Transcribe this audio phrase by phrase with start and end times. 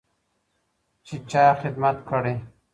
[1.05, 2.35] چې چا خدمت کړی.